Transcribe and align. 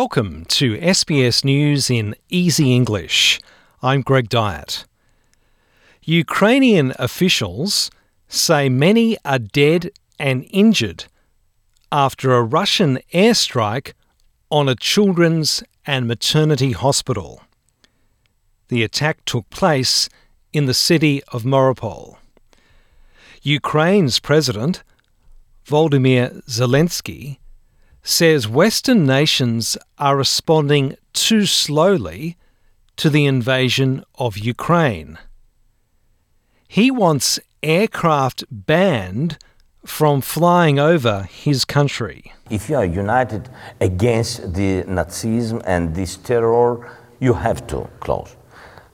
Welcome 0.00 0.46
to 0.46 0.78
SBS 0.78 1.44
News 1.44 1.90
in 1.90 2.14
Easy 2.30 2.74
English. 2.74 3.38
I'm 3.82 4.00
Greg 4.00 4.30
Dyett. 4.30 4.86
Ukrainian 6.02 6.94
officials 6.98 7.90
say 8.26 8.70
many 8.70 9.18
are 9.26 9.38
dead 9.38 9.90
and 10.18 10.46
injured 10.48 11.04
after 11.92 12.32
a 12.32 12.42
Russian 12.42 13.00
airstrike 13.12 13.92
on 14.50 14.66
a 14.66 14.74
children's 14.74 15.62
and 15.84 16.08
maternity 16.08 16.72
hospital. 16.72 17.42
The 18.68 18.82
attack 18.82 19.22
took 19.26 19.50
place 19.50 20.08
in 20.54 20.64
the 20.64 20.80
city 20.88 21.22
of 21.34 21.42
Mariupol. 21.42 22.16
Ukraine's 23.42 24.20
president, 24.20 24.82
Volodymyr 25.66 26.42
Zelensky, 26.48 27.36
says 28.02 28.48
Western 28.48 29.06
nations 29.06 29.76
are 29.98 30.16
responding 30.16 30.96
too 31.12 31.46
slowly 31.46 32.36
to 32.96 33.08
the 33.08 33.26
invasion 33.26 34.04
of 34.16 34.36
Ukraine. 34.38 35.18
He 36.68 36.90
wants 36.90 37.38
aircraft 37.62 38.44
banned 38.50 39.38
from 39.84 40.20
flying 40.20 40.78
over 40.78 41.28
his 41.30 41.64
country. 41.64 42.32
If 42.50 42.68
you 42.68 42.76
are 42.76 42.84
united 42.84 43.48
against 43.80 44.54
the 44.54 44.84
Nazism 44.84 45.62
and 45.64 45.94
this 45.94 46.16
terror, 46.16 46.90
you 47.20 47.34
have 47.34 47.66
to 47.68 47.88
close. 48.00 48.36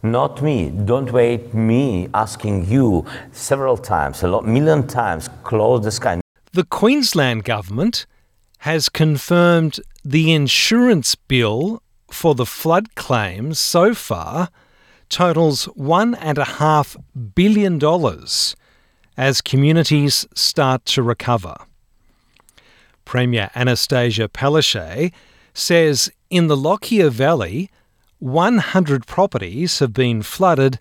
Not 0.02 0.42
me. 0.42 0.70
Don't 0.70 1.10
wait 1.12 1.52
me 1.54 2.08
asking 2.14 2.66
you 2.66 3.04
several 3.32 3.76
times, 3.76 4.22
a 4.22 4.28
lot, 4.28 4.46
million 4.46 4.86
times, 4.86 5.28
close 5.42 5.82
the 5.82 5.90
sky. 5.90 6.20
The 6.52 6.64
Queensland 6.64 7.44
government 7.44 8.06
has 8.58 8.88
confirmed 8.88 9.80
the 10.04 10.32
insurance 10.32 11.14
bill 11.14 11.82
for 12.10 12.34
the 12.34 12.46
flood 12.46 12.94
claims 12.94 13.58
so 13.58 13.94
far 13.94 14.48
totals 15.08 15.66
$1.5 15.78 16.96
billion 17.34 18.26
as 19.16 19.40
communities 19.40 20.26
start 20.34 20.84
to 20.86 21.02
recover. 21.02 21.56
Premier 23.04 23.50
Annastacia 23.54 24.28
Palaszczuk 24.28 25.12
says 25.54 26.10
in 26.30 26.46
the 26.46 26.56
Lockyer 26.56 27.10
Valley, 27.10 27.70
100 28.18 29.06
properties 29.06 29.78
have 29.78 29.92
been 29.92 30.22
flooded 30.22 30.78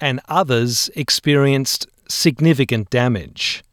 and 0.00 0.20
others 0.28 0.90
experienced 0.94 1.86
significant 2.08 2.90
damage. 2.90 3.64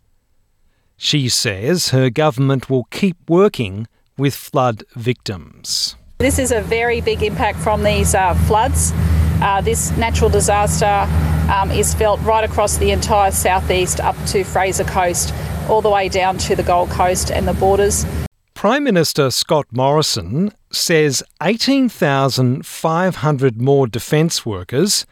She 0.98 1.30
says 1.30 1.90
her 1.90 2.10
government 2.10 2.70
will 2.70 2.86
keep 2.86 3.18
working 3.30 3.88
with 4.18 4.34
flood 4.34 4.84
victims. 4.96 5.98
This 6.20 6.40
is 6.40 6.52
a 6.52 6.62
very 6.62 7.02
big 7.02 7.22
impact 7.22 7.60
from 7.60 7.84
these 7.84 8.16
uh, 8.16 8.34
floods. 8.48 8.94
Uh, 9.42 9.60
this 9.62 9.92
natural 9.98 10.30
disaster 10.30 11.06
um, 11.52 11.70
is 11.72 11.94
felt 11.94 12.22
right 12.22 12.44
across 12.44 12.78
the 12.78 12.92
entire 12.92 13.32
southeast 13.32 14.00
up 14.00 14.16
to 14.28 14.46
Fraser 14.46 14.86
Coast, 14.86 15.34
all 15.68 15.82
the 15.82 15.90
way 15.90 16.08
down 16.08 16.38
to 16.38 16.56
the 16.56 16.64
Gold 16.64 16.90
Coast 16.90 17.32
and 17.32 17.46
the 17.48 17.54
borders. 17.54 18.06
Prime 18.54 18.86
Minister 18.86 19.32
Scott 19.32 19.66
Morrison 19.72 20.54
says 20.72 21.22
18,500 21.44 23.62
more 23.62 23.88
defence 23.88 24.46
workers 24.46 25.06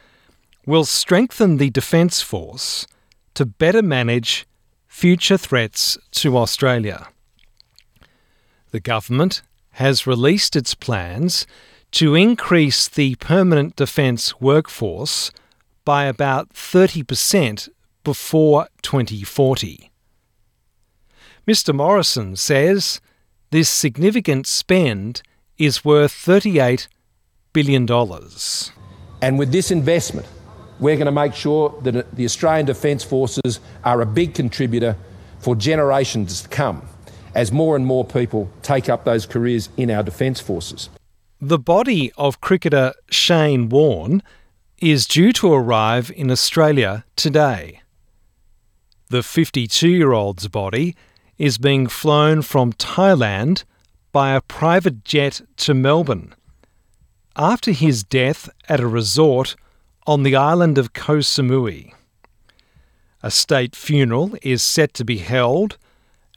will 0.65 0.85
strengthen 0.85 1.57
the 1.57 1.69
Defence 1.69 2.21
Force 2.21 2.87
to 3.33 3.45
better 3.45 3.81
manage 3.81 4.47
future 4.93 5.37
threats 5.37 5.97
to 6.11 6.37
Australia. 6.37 7.07
The 8.69 8.79
government 8.79 9.41
has 9.71 10.05
released 10.05 10.55
its 10.55 10.75
plans 10.75 11.47
to 11.91 12.13
increase 12.13 12.87
the 12.87 13.15
permanent 13.15 13.75
defence 13.75 14.39
workforce 14.39 15.31
by 15.83 16.05
about 16.05 16.53
30% 16.53 17.69
before 18.03 18.67
2040. 18.83 19.91
Mr. 21.47 21.75
Morrison 21.75 22.35
says 22.35 23.01
this 23.49 23.69
significant 23.69 24.45
spend 24.45 25.23
is 25.57 25.83
worth 25.83 26.13
$38 26.13 26.87
billion. 27.51 27.87
And 29.23 29.39
with 29.39 29.51
this 29.51 29.71
investment, 29.71 30.27
we're 30.79 30.95
going 30.95 31.05
to 31.05 31.11
make 31.11 31.33
sure 31.33 31.73
that 31.83 32.15
the 32.15 32.25
Australian 32.25 32.65
Defence 32.65 33.03
Forces 33.03 33.59
are 33.83 34.01
a 34.01 34.05
big 34.05 34.33
contributor 34.33 34.95
for 35.39 35.55
generations 35.55 36.41
to 36.43 36.49
come 36.49 36.87
as 37.35 37.51
more 37.51 37.75
and 37.75 37.85
more 37.85 38.05
people 38.05 38.49
take 38.61 38.89
up 38.89 39.05
those 39.05 39.25
careers 39.25 39.69
in 39.77 39.89
our 39.89 40.03
Defence 40.03 40.39
Forces. 40.39 40.89
The 41.41 41.59
body 41.59 42.11
of 42.17 42.41
cricketer 42.41 42.93
Shane 43.09 43.69
Warne 43.69 44.23
is 44.79 45.07
due 45.07 45.31
to 45.33 45.53
arrive 45.53 46.11
in 46.15 46.29
Australia 46.31 47.05
today. 47.15 47.81
The 49.09 49.23
52 49.23 49.89
year 49.89 50.11
old's 50.11 50.47
body 50.47 50.95
is 51.37 51.57
being 51.57 51.87
flown 51.87 52.41
from 52.41 52.73
Thailand 52.73 53.63
by 54.11 54.33
a 54.33 54.41
private 54.41 55.03
jet 55.03 55.41
to 55.57 55.73
Melbourne 55.73 56.33
after 57.35 57.71
his 57.71 58.03
death 58.03 58.49
at 58.69 58.79
a 58.79 58.87
resort 58.87 59.55
on 60.05 60.23
the 60.23 60.35
island 60.35 60.77
of 60.77 60.93
Koh 60.93 61.19
Samui. 61.19 61.93
A 63.21 63.31
state 63.31 63.75
funeral 63.75 64.35
is 64.41 64.61
set 64.61 64.93
to 64.95 65.05
be 65.05 65.17
held 65.17 65.77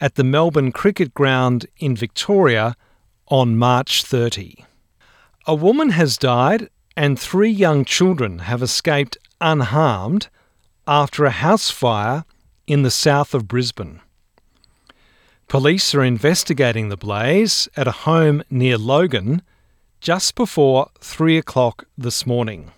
at 0.01 0.15
the 0.15 0.25
Melbourne 0.25 0.73
Cricket 0.73 1.15
Ground 1.15 1.67
in 1.79 1.97
Victoria 1.97 2.77
on 3.29 3.59
March 3.59 4.05
30. 4.05 4.65
A 5.47 5.55
woman 5.55 5.91
has 5.91 6.17
died 6.17 6.69
and 6.97 7.19
three 7.19 7.51
young 7.51 7.85
children 7.85 8.41
have 8.41 8.63
escaped 8.63 9.19
unharmed 9.41 10.29
after 10.87 11.25
a 11.25 11.31
house 11.31 11.71
fire 11.71 12.25
in 12.67 12.83
the 12.83 12.91
south 12.91 13.35
of 13.35 13.49
Brisbane. 13.49 14.01
Police 15.49 15.95
are 15.95 16.03
investigating 16.03 16.89
the 16.89 16.97
blaze 16.97 17.69
at 17.77 17.87
a 17.87 17.93
home 17.93 18.43
near 18.51 18.77
Logan 18.77 19.43
just 20.01 20.35
before 20.35 20.91
3 21.01 21.39
o'clock 21.39 21.87
this 21.97 22.27
morning. 22.27 22.73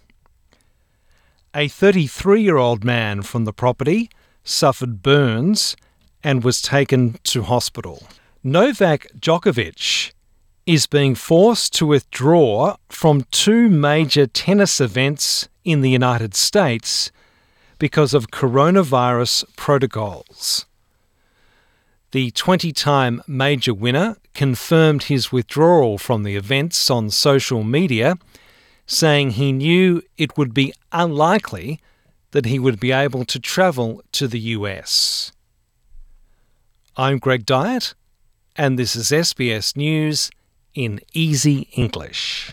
A 1.59 1.67
33 1.67 2.41
year 2.41 2.57
old 2.57 2.85
man 2.85 3.23
from 3.23 3.45
the 3.45 3.53
property 3.53 4.09
suffered 4.45 5.03
burns 5.03 5.75
and 6.23 6.45
was 6.45 6.63
taken 6.63 7.19
to 7.25 7.43
hospital. 7.43 8.07
Novak 8.45 9.09
Djokovic 9.19 10.13
is 10.67 10.87
being 10.87 11.17
forced 11.17 11.75
to 11.75 11.85
withdraw 11.85 12.77
from 12.91 13.27
two 13.33 13.69
major 13.69 14.29
tennis 14.29 14.81
events 14.81 15.49
in 15.65 15.81
the 15.81 15.91
United 15.91 16.37
States 16.37 17.11
because 17.81 18.15
of 18.15 18.31
coronavirus 18.31 19.45
protocols. 19.57 20.65
The 22.13 22.31
20 22.31 22.71
time 22.71 23.21
major 23.27 23.75
winner 23.75 24.17
confirmed 24.33 25.03
his 25.05 25.33
withdrawal 25.33 25.99
from 25.99 26.23
the 26.23 26.37
events 26.37 26.89
on 26.89 27.11
social 27.11 27.65
media, 27.65 28.17
saying 28.89 29.33
he 29.33 29.53
knew 29.53 30.03
it 30.17 30.37
would 30.37 30.53
be 30.53 30.73
unlikely 30.91 31.79
that 32.33 32.47
he 32.47 32.59
would 32.59 32.81
be 32.81 32.91
able 32.91 33.25
to 33.27 33.39
travel 33.39 34.03
to 34.13 34.27
the 34.27 34.41
US. 34.57 35.31
I'm 36.97 37.19
Greg 37.19 37.47
Dyett, 37.47 37.95
and 38.57 38.79
this 38.79 38.97
is 38.97 39.11
SBS 39.11 39.77
News 39.77 40.31
in 40.75 41.01
Easy 41.13 41.69
English. 41.73 42.53